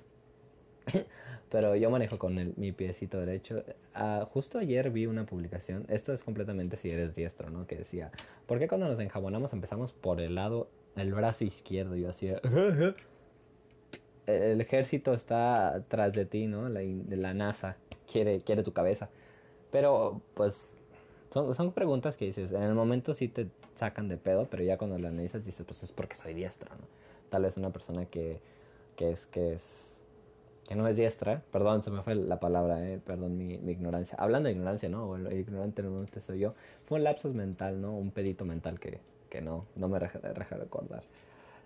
Pero 1.49 1.75
yo 1.75 1.89
manejo 1.89 2.17
con 2.17 2.37
el, 2.39 2.53
mi 2.57 2.71
piecito 2.71 3.19
derecho. 3.19 3.63
Ah, 3.93 4.25
justo 4.29 4.59
ayer 4.59 4.89
vi 4.89 5.05
una 5.05 5.25
publicación, 5.25 5.85
esto 5.87 6.13
es 6.13 6.23
completamente 6.23 6.75
si 6.77 6.89
eres 6.89 7.15
diestro, 7.15 7.49
¿no? 7.49 7.65
Que 7.67 7.77
decía, 7.77 8.11
¿por 8.45 8.59
qué 8.59 8.67
cuando 8.67 8.87
nos 8.87 8.99
enjabonamos 8.99 9.53
empezamos 9.53 9.93
por 9.93 10.19
el 10.19 10.35
lado, 10.35 10.69
el 10.95 11.13
brazo 11.13 11.43
izquierdo? 11.43 11.95
Yo 11.95 12.09
hacía... 12.09 12.41
el 14.25 14.59
ejército 14.59 15.13
está 15.13 15.83
tras 15.87 16.13
de 16.13 16.25
ti, 16.25 16.47
¿no? 16.47 16.67
La, 16.67 16.81
la 16.81 17.33
NASA 17.33 17.77
quiere, 18.11 18.41
quiere 18.41 18.63
tu 18.63 18.73
cabeza. 18.73 19.09
Pero, 19.71 20.21
pues, 20.33 20.55
son, 21.29 21.53
son 21.55 21.71
preguntas 21.71 22.17
que 22.17 22.25
dices, 22.25 22.51
en 22.51 22.63
el 22.63 22.73
momento 22.73 23.13
sí 23.13 23.27
te 23.27 23.47
sacan 23.75 24.07
de 24.09 24.17
pedo, 24.17 24.47
pero 24.49 24.63
ya 24.63 24.77
cuando 24.77 24.97
lo 24.97 25.07
analizas 25.07 25.45
dices, 25.45 25.65
pues 25.65 25.83
es 25.83 25.91
porque 25.91 26.15
soy 26.15 26.33
diestro, 26.33 26.69
¿no? 26.75 26.87
Tal 27.29 27.43
vez 27.43 27.57
una 27.57 27.71
persona 27.71 28.05
que, 28.05 28.39
que 28.95 29.11
es, 29.11 29.25
que 29.27 29.53
es 29.53 29.86
que 30.67 30.75
no 30.75 30.85
es 30.87 30.97
diestra, 30.97 31.41
perdón, 31.51 31.81
se 31.81 31.89
me 31.89 32.01
fue 32.03 32.13
la 32.13 32.41
palabra, 32.41 32.85
eh, 32.85 32.99
perdón 32.99 33.37
mi, 33.37 33.53
ignorancia. 33.53 34.17
Hablando 34.19 34.47
de 34.47 34.53
ignorancia, 34.53 34.89
¿no? 34.89 35.15
El 35.15 35.31
ignorante 35.39 35.81
momento 35.81 36.19
soy 36.19 36.39
yo. 36.39 36.55
Fue 36.85 36.97
un 36.97 37.05
lapsus 37.05 37.33
mental, 37.33 37.79
¿no? 37.79 37.95
Un 37.95 38.11
pedito 38.11 38.43
mental 38.43 38.77
que, 38.77 38.99
que 39.29 39.41
no, 39.41 39.65
no 39.75 39.87
me 39.87 39.97
deja, 39.97 40.19
recordar. 40.19 41.03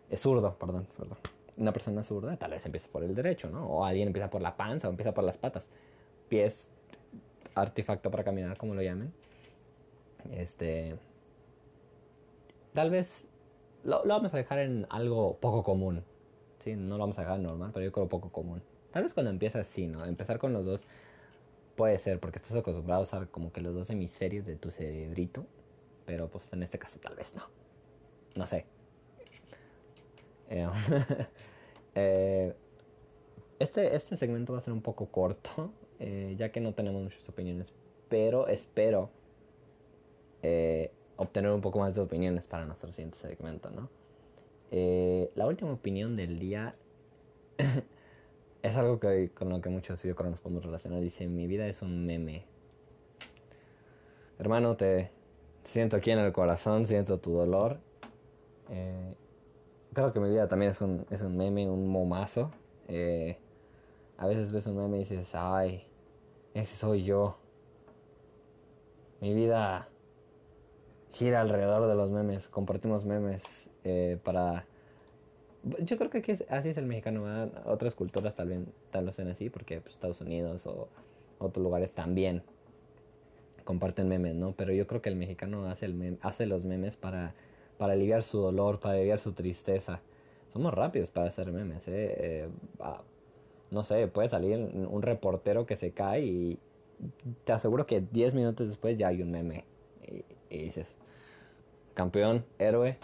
Es 0.08 0.22
zurdo, 0.22 0.55
perdón, 0.55 0.88
perdón. 0.96 1.17
Una 1.58 1.74
persona 1.74 2.03
zurda 2.03 2.38
tal 2.38 2.51
vez 2.51 2.63
empieza 2.63 2.89
por 2.91 3.03
el 3.03 3.15
derecho, 3.15 3.50
¿no? 3.50 3.65
O 3.65 3.86
alguien 3.86 4.08
empieza 4.08 4.29
por 4.29 4.41
la 4.41 4.55
panza 4.55 4.88
o 4.88 4.91
empieza 4.91 5.15
por 5.15 5.24
las 5.24 5.38
patas. 5.38 5.72
Pies, 6.29 6.70
artefacto 7.55 8.12
para 8.12 8.24
caminar, 8.24 8.55
como 8.55 8.75
lo 8.75 8.84
llamen. 8.84 9.12
Este. 10.31 10.96
Tal 12.74 12.91
vez 12.91 13.25
lo, 13.84 14.05
lo 14.05 14.13
vamos 14.13 14.31
a 14.36 14.38
dejar 14.38 14.60
en 14.60 14.86
algo 14.91 15.38
poco 15.38 15.63
común. 15.63 16.03
Sí, 16.60 16.75
no 16.75 16.98
lo 16.98 17.03
vamos 17.03 17.17
a 17.17 17.22
dejar 17.22 17.39
normal, 17.39 17.72
pero 17.74 17.84
yo 17.84 17.91
creo 17.91 18.08
poco 18.08 18.29
común. 18.29 18.62
Tal 18.92 19.04
vez 19.04 19.14
cuando 19.14 19.32
empiezas 19.32 19.68
así, 19.68 19.88
¿no? 19.88 20.06
Empezar 20.06 20.38
con 20.38 20.54
los 20.54 20.66
dos 20.66 20.86
puede 21.76 21.98
ser 21.98 22.20
porque 22.20 22.38
estás 22.38 22.56
acostumbrado 22.56 23.02
a 23.02 23.04
usar 23.04 23.30
como 23.30 23.52
que 23.52 23.62
los 23.62 23.74
dos 23.74 23.90
hemisferios 23.90 24.46
de 24.46 24.56
tu 24.56 24.72
cerebrito. 24.72 25.46
Pero 26.06 26.30
pues 26.30 26.52
en 26.52 26.64
este 26.64 26.78
caso 26.78 27.00
tal 27.00 27.16
vez 27.16 27.34
no. 27.36 27.44
No 28.36 28.48
sé. 28.48 28.66
Eh, 30.50 30.68
eh, 31.96 32.54
este, 33.60 33.96
este 33.96 34.18
segmento 34.18 34.54
va 34.54 34.60
a 34.60 34.62
ser 34.62 34.74
un 34.74 34.82
poco 34.82 35.06
corto, 35.08 35.72
eh, 36.00 36.36
ya 36.38 36.52
que 36.52 36.60
no 36.60 36.74
tenemos 36.74 37.02
muchas 37.02 37.28
opiniones. 37.30 37.74
Pero 38.10 38.48
espero 38.48 39.10
obtener 41.18 41.52
un 41.52 41.62
poco 41.62 41.78
más 41.78 41.94
de 41.94 42.02
opiniones 42.02 42.48
para 42.48 42.66
nuestro 42.66 42.92
siguiente 42.92 43.18
segmento, 43.18 43.70
¿no? 43.70 43.90
la 44.72 45.46
última 45.46 45.72
opinión 45.72 46.16
del 46.16 46.40
día 46.40 46.72
es 48.62 48.75
algo 48.75 49.00
que, 49.00 49.32
con 49.34 49.50
lo 49.50 49.62
que 49.62 49.70
muchos 49.70 50.01
yo 50.03 50.15
creo 50.15 50.30
nos 50.30 50.39
podemos 50.39 50.63
relacionar. 50.63 51.00
Dice, 51.00 51.27
mi 51.27 51.48
vida 51.48 51.68
es 51.68 51.82
un 51.82 52.06
meme. 52.06 52.46
Hermano, 54.39 54.75
te 54.75 55.12
siento 55.63 55.98
aquí 55.98 56.12
en 56.12 56.20
el 56.20 56.32
corazón, 56.32 56.86
siento 56.86 57.20
tu 57.20 57.32
dolor. 57.32 57.80
Eh, 58.70 59.15
creo 59.94 60.13
que 60.13 60.20
mi 60.20 60.30
vida 60.30 60.48
también 60.48 60.72
es 60.72 60.82
un, 60.82 61.06
es 61.10 61.22
un 61.22 61.38
meme, 61.38 61.70
un 61.70 61.88
momazo. 61.88 62.51
Eh, 62.88 63.38
a 64.18 64.27
veces 64.27 64.51
ves 64.51 64.68
un 64.68 64.77
meme 64.77 64.98
y 64.98 65.00
dices, 65.01 65.30
ay, 65.34 65.88
ese 66.53 66.75
soy 66.75 67.03
yo. 67.03 67.38
Mi 69.20 69.34
vida 69.34 69.89
gira 71.12 71.41
alrededor 71.41 71.88
de 71.88 71.96
los 71.96 72.10
memes. 72.12 72.48
Compartimos 72.48 73.06
memes 73.06 73.44
eh, 73.84 74.20
para 74.24 74.65
yo 75.80 75.98
creo 75.98 76.10
que 76.10 76.20
aquí 76.20 76.34
así 76.50 76.70
es 76.70 76.77
el 76.77 76.86
mexicano. 76.86 77.51
Otras 77.65 77.96
culturas 77.96 78.36
tal 78.36 78.50
vez, 78.50 78.60
tal 78.91 79.06
vez 79.06 79.15
sean 79.15 79.27
así, 79.27 79.50
porque 79.50 79.82
pues, 79.82 79.96
Estados 79.96 80.22
Unidos 80.22 80.65
o 80.65 80.88
otros 81.39 81.63
lugares 81.63 81.91
también 81.91 82.44
comparten 83.63 84.08
memes, 84.08 84.36
¿no? 84.36 84.53
Pero 84.53 84.74
yo 84.74 84.88
creo 84.88 85.01
que 85.01 85.10
el 85.10 85.15
mexicano 85.15 85.68
hace, 85.68 85.86
el 85.86 86.18
hace 86.22 86.46
los 86.46 86.65
memes 86.65 86.98
para, 86.98 87.34
para 87.77 87.94
aliviar 87.94 88.24
su 88.24 88.39
dolor, 88.39 88.80
para 88.80 88.96
aliviar 88.96 89.20
su 89.20 89.34
tristeza. 89.34 90.01
Somos 90.51 90.74
rápidos 90.74 91.10
para 91.10 91.27
hacer 91.27 91.51
memes, 91.51 91.88
¿eh? 91.88 92.15
eh 92.18 92.50
no 93.70 93.86
sé, 93.86 94.08
puede 94.08 94.27
salir 94.27 94.58
un 94.58 95.01
reportero 95.01 95.65
que 95.65 95.77
se 95.77 95.91
cae 95.91 96.25
y 96.25 96.60
te 97.46 97.53
aseguro 97.53 97.86
que 97.86 98.01
10 98.01 98.34
minutos 98.34 98.68
después 98.68 98.98
ya 98.98 99.08
hay 99.08 99.22
un 99.22 99.32
meme. 99.32 99.63
y 100.50 100.58
dices, 100.58 100.98
campeón, 101.94 102.44
héroe, 102.60 102.98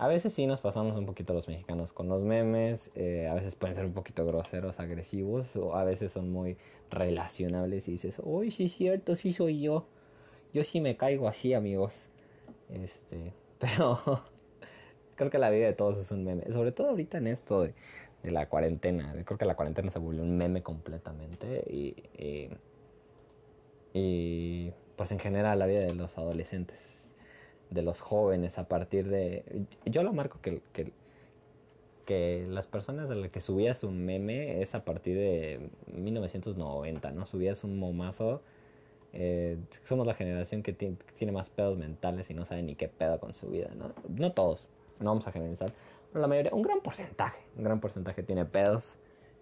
a 0.00 0.08
veces 0.08 0.32
sí 0.32 0.46
nos 0.46 0.62
pasamos 0.62 0.96
un 0.96 1.04
poquito 1.04 1.34
los 1.34 1.46
mexicanos 1.46 1.92
con 1.92 2.08
los 2.08 2.22
memes, 2.22 2.90
eh, 2.94 3.28
a 3.28 3.34
veces 3.34 3.54
pueden 3.54 3.76
ser 3.76 3.84
un 3.84 3.92
poquito 3.92 4.24
groseros, 4.24 4.80
agresivos, 4.80 5.54
o 5.56 5.76
a 5.76 5.84
veces 5.84 6.10
son 6.10 6.32
muy 6.32 6.56
relacionables 6.88 7.86
y 7.86 7.92
dices, 7.92 8.18
uy, 8.24 8.50
sí 8.50 8.64
es 8.64 8.72
cierto, 8.72 9.14
sí 9.14 9.34
soy 9.34 9.60
yo. 9.60 9.84
Yo 10.54 10.64
sí 10.64 10.80
me 10.80 10.96
caigo 10.96 11.28
así, 11.28 11.52
amigos. 11.52 12.08
Este, 12.70 13.34
pero 13.58 14.24
creo 15.16 15.28
que 15.28 15.36
la 15.36 15.50
vida 15.50 15.66
de 15.66 15.74
todos 15.74 15.98
es 15.98 16.10
un 16.10 16.24
meme, 16.24 16.50
sobre 16.50 16.72
todo 16.72 16.88
ahorita 16.88 17.18
en 17.18 17.26
esto 17.26 17.64
de, 17.64 17.74
la 18.22 18.48
cuarentena. 18.48 19.14
Creo 19.26 19.36
que 19.36 19.44
la 19.44 19.54
cuarentena 19.54 19.90
se 19.90 19.98
volvió 19.98 20.22
un 20.22 20.34
meme 20.34 20.62
completamente 20.62 21.62
y, 21.70 21.94
y, 22.16 22.48
y 23.92 24.72
pues 24.96 25.12
en 25.12 25.18
general 25.18 25.58
la 25.58 25.66
vida 25.66 25.80
de 25.80 25.94
los 25.94 26.16
adolescentes 26.16 26.89
de 27.70 27.82
los 27.82 28.00
jóvenes 28.00 28.58
a 28.58 28.68
partir 28.68 29.08
de... 29.08 29.44
Yo 29.84 30.02
lo 30.02 30.12
marco 30.12 30.40
que, 30.40 30.60
que, 30.72 30.92
que 32.04 32.44
las 32.48 32.66
personas 32.66 33.08
de 33.08 33.14
las 33.14 33.30
que 33.30 33.40
subías 33.40 33.84
un 33.84 34.04
meme 34.04 34.62
es 34.62 34.74
a 34.74 34.84
partir 34.84 35.16
de 35.16 35.70
1990, 35.94 37.12
¿no? 37.12 37.26
Subías 37.26 37.62
un 37.62 37.78
momazo. 37.78 38.42
Eh, 39.12 39.58
somos 39.84 40.06
la 40.06 40.14
generación 40.14 40.62
que 40.62 40.72
tiene, 40.72 41.32
más 41.32 41.50
pedos 41.50 41.78
mentales 41.78 42.28
y 42.30 42.34
no 42.34 42.44
sabe 42.44 42.62
ni 42.62 42.74
qué 42.74 42.88
pedo 42.88 43.20
con 43.20 43.34
su 43.34 43.48
vida, 43.48 43.70
¿no? 43.76 43.92
No 44.08 44.32
todos, 44.32 44.68
no 45.00 45.06
vamos 45.10 45.26
a 45.26 45.32
generalizar, 45.32 45.72
pero 46.12 46.20
la 46.20 46.28
mayoría, 46.28 46.52
un 46.52 46.62
gran 46.62 46.80
porcentaje, 46.80 47.40
un 47.56 47.64
gran 47.64 47.80
porcentaje 47.80 48.22
tiene 48.22 48.44
pedos. 48.44 48.98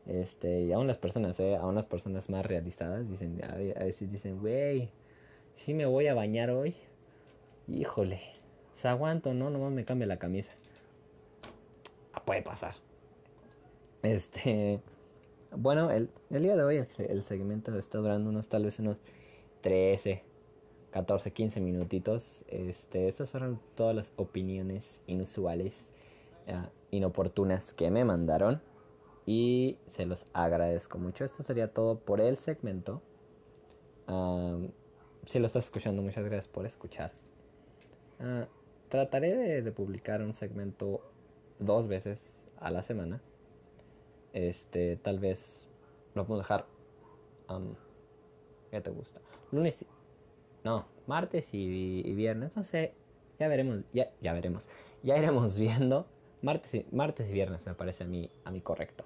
Este, 0.07 0.63
y 0.63 0.73
aún 0.73 0.87
las 0.87 0.97
personas, 0.97 1.39
¿eh? 1.41 1.57
Aún 1.57 1.75
las 1.75 1.85
personas 1.85 2.31
más 2.31 2.45
realizadas 2.47 3.09
dicen, 3.11 3.41
a 3.45 3.85
veces 3.85 4.11
dicen, 4.11 4.41
güey, 4.41 4.91
sí 5.55 5.75
me 5.75 5.85
voy 5.85 6.07
a 6.07 6.15
bañar 6.15 6.51
hoy 6.51 6.75
híjole, 7.69 8.21
se 8.75 8.89
aguanto, 8.89 9.35
¿no? 9.35 9.51
Nomás 9.51 9.73
me 9.73 9.85
cambia 9.85 10.07
la 10.07 10.19
camisa. 10.19 10.53
Ah, 12.13 12.23
puede 12.25 12.43
pasar. 12.43 12.75
Este, 14.03 14.81
bueno, 15.57 15.91
el, 15.91 16.11
el 16.31 16.43
día 16.43 16.57
de 16.57 16.63
hoy 16.63 16.87
el, 16.99 17.23
segmento 17.23 17.77
está 17.79 17.99
durando 17.99 18.31
unos 18.31 18.49
tal 18.49 18.65
vez 18.65 18.79
unos 18.79 18.99
13, 19.63 20.23
14, 20.91 21.33
15 21.33 21.61
minutitos. 21.61 22.45
Este, 22.49 23.09
estas 23.09 23.31
fueron 23.31 23.61
todas 23.75 23.95
las 23.95 24.13
opiniones 24.17 25.03
inusuales, 25.07 25.93
uh, 26.49 26.69
inoportunas 26.91 27.73
que 27.73 27.91
me 27.91 28.05
mandaron. 28.05 28.63
Y 29.27 29.77
se 29.93 30.07
los 30.07 30.25
agradezco 30.33 30.99
mucho. 30.99 31.25
Esto 31.25 31.43
sería 31.43 31.73
todo 31.73 31.99
por 31.99 32.21
el 32.21 32.37
segmento. 32.39 33.03
si 35.27 35.39
lo 35.39 35.47
estás 35.47 35.65
escuchando, 35.65 36.01
muchas 36.01 36.25
gracias 36.25 36.49
por 36.49 36.65
escuchar. 36.65 37.13
Ah, 38.21 38.47
trataré 38.89 39.63
de, 39.63 39.73
publicar 39.73 40.23
un 40.23 40.35
segmento 40.35 41.01
dos 41.59 41.89
veces 41.89 42.33
a 42.59 42.71
la 42.71 42.83
semana. 42.83 43.21
Este, 44.33 44.97
tal 44.97 45.19
vez 45.19 45.67
lo 46.15 46.27
podemos 46.27 46.47
dejar. 46.47 46.67
¿Qué 48.71 48.81
te 48.81 48.91
gusta? 48.91 49.21
Lunes. 49.53 49.85
No, 50.65 50.87
martes 51.07 51.55
y, 51.55 52.03
viernes. 52.15 52.55
No 52.57 52.65
sé. 52.65 52.93
Ya 53.39 53.49
veremos. 53.49 53.85
Ya, 53.93 54.11
ya 54.21 54.33
veremos. 54.33 54.69
Ya 55.03 55.17
iremos 55.17 55.57
viendo. 55.59 56.07
Martes 56.43 56.75
y, 56.75 56.87
martes 56.93 57.29
y 57.29 57.33
viernes 57.33 57.67
me 57.67 57.75
parece 57.75 58.05
a 58.05 58.07
mí, 58.07 58.31
a 58.45 58.51
mí 58.51 58.61
correcto. 58.61 59.05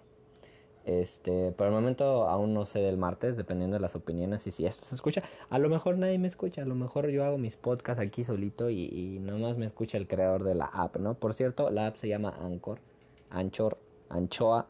Este, 0.85 1.53
por 1.53 1.69
el 1.69 1.73
momento 1.73 2.29
aún 2.29 2.53
no 2.55 2.67
sé 2.67 2.81
del 2.81 2.97
martes, 2.97 3.37
dependiendo 3.37 3.77
de 3.77 3.81
las 3.81 3.95
opiniones 3.95 4.47
y 4.47 4.51
si 4.51 4.67
esto 4.67 4.87
se 4.87 4.95
escucha. 4.95 5.23
A 5.51 5.59
lo 5.59 5.69
mejor 5.69 5.99
nadie 5.99 6.19
me 6.19 6.29
escucha, 6.29 6.63
a 6.63 6.65
lo 6.65 6.75
mejor 6.75 7.09
yo 7.09 7.25
hago 7.25 7.39
mis 7.39 7.57
podcasts 7.57 8.03
aquí 8.03 8.25
solito 8.25 8.71
y, 8.71 8.85
y 8.87 9.19
nomás 9.21 9.59
me 9.59 9.67
escucha 9.67 9.99
el 9.99 10.09
creador 10.09 10.45
de 10.45 10.55
la 10.55 10.67
app, 10.67 10.97
¿no? 10.97 11.15
Por 11.15 11.35
cierto, 11.35 11.71
la 11.71 11.87
app 11.89 11.97
se 11.97 12.09
llama 12.09 12.35
Anchor, 12.41 12.81
Anchor, 13.31 13.79
Anchoa. 14.09 14.67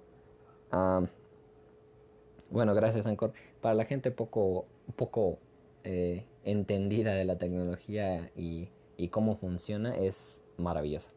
bueno, 2.51 2.75
gracias 2.75 3.07
Anchor. 3.07 3.33
Para 3.61 3.75
la 3.75 3.85
gente 3.85 4.11
poco, 4.11 4.67
poco 4.97 5.39
eh, 5.85 6.25
entendida 6.45 7.15
de 7.15 7.25
la 7.25 7.39
tecnología 7.39 8.31
y 8.37 8.69
y 8.97 9.09
cómo 9.09 9.37
funciona 9.37 9.97
es 9.97 10.41
maravillosa. 10.57 11.11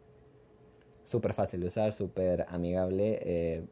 Súper 1.04 1.34
fácil 1.34 1.62
de 1.62 1.68
usar, 1.68 1.94
súper 1.94 2.46
amigable. 2.50 3.20
Eh, 3.22 3.64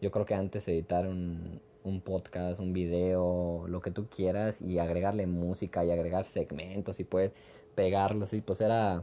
yo 0.00 0.10
creo 0.10 0.24
que 0.26 0.34
antes 0.34 0.66
editar 0.68 1.06
un, 1.06 1.60
un 1.84 2.00
podcast, 2.00 2.60
un 2.60 2.72
video, 2.72 3.66
lo 3.68 3.80
que 3.80 3.90
tú 3.90 4.06
quieras 4.08 4.60
y 4.60 4.78
agregarle 4.78 5.26
música 5.26 5.84
y 5.84 5.90
agregar 5.90 6.24
segmentos 6.24 7.00
y 7.00 7.04
poder 7.04 7.32
pegarlos 7.74 8.32
y 8.32 8.40
pues 8.40 8.60
era 8.60 9.02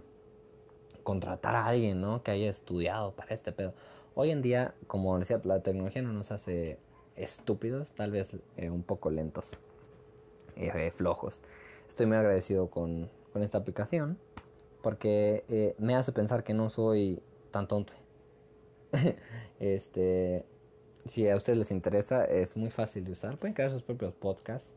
contratar 1.04 1.56
a 1.56 1.66
alguien, 1.66 2.01
¿no? 2.01 2.22
Que 2.24 2.32
haya 2.32 2.50
estudiado 2.50 3.12
para 3.12 3.34
este 3.34 3.51
pedo. 3.51 3.74
Hoy 4.13 4.32
en 4.32 4.42
día, 4.42 4.74
como 4.88 5.18
decía, 5.18 5.39
la 5.44 5.62
tecnología 5.62 6.01
no 6.01 6.12
nos 6.12 6.32
hace 6.32 6.80
estúpidos, 7.16 7.94
tal 7.94 8.12
vez 8.12 8.36
eh, 8.58 8.70
un 8.70 8.84
poco 8.84 9.10
lentos, 9.10 9.51
eh, 10.56 10.92
flojos. 10.92 11.42
Estoy 11.88 12.06
muy 12.08 12.18
agradecido 12.18 12.70
con, 12.70 13.10
con 13.32 13.44
esta 13.44 13.58
aplicación 13.58 14.18
porque 14.82 15.44
eh, 15.50 15.75
me 15.80 15.96
hace 15.96 16.12
pensar 16.12 16.44
que 16.44 16.54
no 16.54 16.70
soy 16.70 17.22
tan 17.51 17.68
tonto. 17.68 17.94
este, 19.60 20.46
si 21.09 21.29
a 21.29 21.35
ustedes 21.35 21.57
les 21.57 21.71
interesa, 21.71 22.25
es 22.25 22.57
muy 22.57 22.69
fácil 22.69 23.05
de 23.05 23.11
usar. 23.11 23.37
Pueden 23.37 23.53
crear 23.53 23.71
sus 23.71 23.83
propios 23.83 24.13
podcasts, 24.13 24.69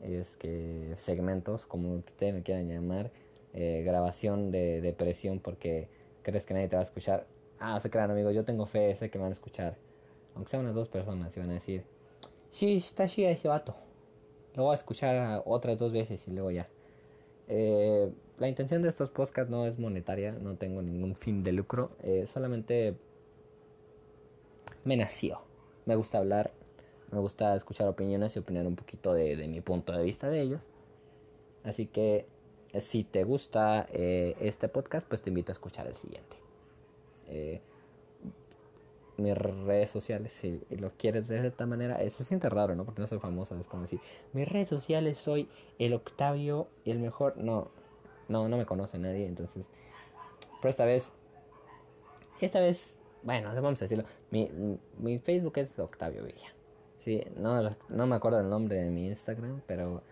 es 0.00 0.36
que 0.36 0.94
segmentos, 0.98 1.66
como 1.66 1.94
ustedes 1.94 2.34
me 2.34 2.42
quieran 2.42 2.68
llamar, 2.68 3.10
eh, 3.52 3.82
grabación 3.84 4.50
de, 4.50 4.80
de 4.80 4.92
presión 4.92 5.40
porque 5.40 5.88
crees 6.22 6.46
que 6.46 6.54
nadie 6.54 6.68
te 6.68 6.76
va 6.76 6.80
a 6.80 6.84
escuchar. 6.84 7.26
Ah, 7.58 7.78
se 7.80 7.90
crean, 7.90 8.10
amigo, 8.10 8.30
yo 8.30 8.44
tengo 8.44 8.66
fe, 8.66 8.94
sé 8.96 9.10
que 9.10 9.18
me 9.18 9.22
van 9.22 9.32
a 9.32 9.34
escuchar. 9.34 9.76
Aunque 10.34 10.50
sean 10.50 10.62
unas 10.62 10.74
dos 10.74 10.88
personas, 10.88 11.36
y 11.36 11.40
van 11.40 11.50
a 11.50 11.54
decir, 11.54 11.84
sí, 12.48 12.76
está 12.76 13.06
chida 13.06 13.30
ese 13.30 13.48
vato. 13.48 13.74
Lo 14.54 14.64
voy 14.64 14.72
a 14.72 14.74
escuchar 14.76 15.42
otras 15.44 15.78
dos 15.78 15.92
veces 15.92 16.26
y 16.26 16.30
luego 16.30 16.50
ya. 16.50 16.68
Eh, 17.48 18.10
la 18.38 18.48
intención 18.48 18.80
de 18.82 18.88
estos 18.88 19.10
podcasts 19.10 19.50
no 19.50 19.66
es 19.66 19.78
monetaria, 19.78 20.30
no 20.32 20.56
tengo 20.56 20.82
ningún 20.82 21.16
fin 21.16 21.42
de 21.42 21.52
lucro, 21.52 21.90
eh, 22.02 22.24
solamente 22.26 22.94
me 24.84 24.96
nació. 24.96 25.49
Me 25.90 25.96
gusta 25.96 26.18
hablar, 26.18 26.52
me 27.10 27.18
gusta 27.18 27.56
escuchar 27.56 27.88
opiniones 27.88 28.36
y 28.36 28.38
opinar 28.38 28.64
un 28.64 28.76
poquito 28.76 29.12
de, 29.12 29.36
mi 29.48 29.60
punto 29.60 29.92
de 29.92 30.04
vista 30.04 30.30
de 30.30 30.40
ellos. 30.40 30.60
Así 31.64 31.86
que 31.86 32.26
si 32.78 33.02
te 33.02 33.24
gusta 33.24 33.88
eh, 33.90 34.36
este 34.40 34.68
podcast, 34.68 35.04
pues 35.08 35.20
te 35.20 35.30
invito 35.30 35.50
a 35.50 35.54
escuchar 35.54 35.88
el 35.88 35.96
siguiente. 35.96 36.36
Eh, 37.26 37.60
mis 39.16 39.36
redes 39.36 39.90
sociales, 39.90 40.30
si 40.30 40.60
lo 40.70 40.92
quieres 40.92 41.26
ver 41.26 41.42
de 41.42 41.48
esta 41.48 41.66
manera, 41.66 41.98
se 42.08 42.22
siente 42.22 42.48
raro, 42.48 42.76
¿no? 42.76 42.84
Porque 42.84 43.00
no 43.00 43.08
soy 43.08 43.18
famoso, 43.18 43.58
es 43.58 43.66
como 43.66 43.82
decir, 43.82 43.98
mis 44.32 44.46
redes 44.46 44.68
sociales 44.68 45.18
soy 45.18 45.48
el 45.80 45.92
Octavio 45.92 46.68
y 46.84 46.92
el 46.92 47.00
mejor. 47.00 47.36
No, 47.36 47.72
no, 48.28 48.48
no 48.48 48.56
me 48.56 48.64
conoce 48.64 48.96
nadie, 48.96 49.26
entonces. 49.26 49.66
Pero 50.62 50.70
esta 50.70 50.84
vez, 50.84 51.10
esta 52.40 52.60
vez, 52.60 52.94
bueno, 53.22 53.54
vamos 53.54 53.80
a 53.82 53.84
decirlo, 53.84 54.04
mi, 54.30 54.50
mi 54.98 55.18
Facebook 55.18 55.58
es 55.58 55.78
Octavio 55.78 56.24
Villa. 56.24 56.48
Sí, 56.98 57.22
no, 57.36 57.70
no 57.88 58.06
me 58.06 58.16
acuerdo 58.16 58.40
el 58.40 58.48
nombre 58.48 58.76
de 58.76 58.90
mi 58.90 59.06
Instagram, 59.06 59.62
pero 59.66 60.02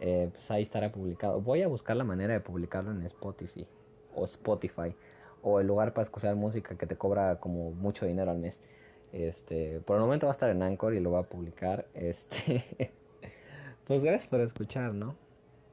eh, 0.00 0.28
pues 0.32 0.50
ahí 0.50 0.62
estará 0.62 0.92
publicado. 0.92 1.40
Voy 1.40 1.62
a 1.62 1.68
buscar 1.68 1.96
la 1.96 2.04
manera 2.04 2.34
de 2.34 2.40
publicarlo 2.40 2.90
en 2.90 3.02
Spotify 3.02 3.66
o 4.14 4.24
Spotify 4.24 4.94
o 5.42 5.60
el 5.60 5.66
lugar 5.66 5.92
para 5.92 6.04
escuchar 6.04 6.34
música 6.36 6.76
que 6.76 6.86
te 6.86 6.96
cobra 6.96 7.40
como 7.40 7.70
mucho 7.70 8.06
dinero 8.06 8.30
al 8.30 8.38
mes. 8.38 8.60
Este, 9.12 9.80
por 9.80 9.96
el 9.96 10.02
momento 10.02 10.26
va 10.26 10.32
a 10.32 10.34
estar 10.34 10.50
en 10.50 10.62
Anchor 10.62 10.94
y 10.94 11.00
lo 11.00 11.12
va 11.12 11.20
a 11.20 11.22
publicar. 11.22 11.86
Este, 11.94 12.92
pues 13.86 14.02
gracias 14.02 14.26
por 14.26 14.40
escuchar, 14.40 14.92
¿no? 14.92 15.14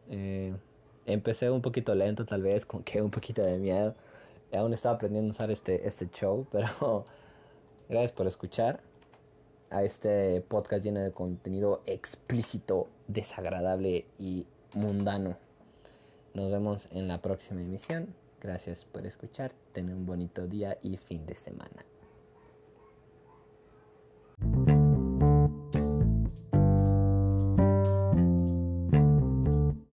Eh, 0.10 0.53
empecé 1.05 1.50
un 1.50 1.62
poquito 1.62 1.95
lento, 1.95 2.25
tal 2.25 2.43
vez, 2.43 2.65
con 2.65 2.83
que 2.83 3.01
un 3.01 3.12
poquito 3.12 3.41
de 3.41 3.57
miedo 3.57 3.95
aún 4.58 4.74
estaba 4.74 4.96
aprendiendo 4.96 5.29
a 5.29 5.31
usar 5.31 5.51
este, 5.51 5.88
este 5.88 6.10
show, 6.10 6.46
pero 6.51 7.05
gracias 7.89 8.12
por 8.12 8.28
escuchar 8.28 8.82
a 9.69 9.84
este 9.84 10.41
podcast 10.41 10.84
lleno 10.84 10.99
de 10.99 11.12
contenido 11.12 11.82
explícito, 11.86 12.88
desagradable 13.08 14.06
y 14.19 14.45
mundano. 14.73 15.38
Nos 16.34 16.52
vemos 16.52 16.88
en 16.91 17.08
la 17.08 17.21
próxima 17.21 17.62
emisión. 17.62 18.13
Gracias 18.41 18.86
por 18.86 19.06
escuchar. 19.06 19.52
Ten 19.71 19.93
un 19.93 20.06
bonito 20.06 20.47
día 20.47 20.78
y 20.82 20.97
fin 20.97 21.26
de 21.26 21.36
semana. 21.36 21.86